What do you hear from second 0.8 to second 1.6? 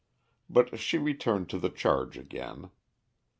returned to